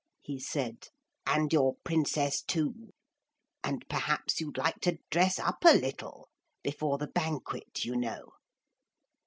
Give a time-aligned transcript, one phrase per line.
[0.23, 0.87] he said,
[1.27, 2.91] 'and your Princess too.
[3.63, 6.27] And perhaps you'd like to dress up a little?
[6.63, 8.31] Before the banquet, you know.'